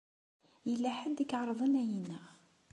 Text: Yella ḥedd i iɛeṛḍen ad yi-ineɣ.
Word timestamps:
Yella 0.69 0.89
ḥedd 0.99 1.17
i 1.23 1.25
iɛeṛḍen 1.29 1.73
ad 1.81 1.85
yi-ineɣ. 1.89 2.25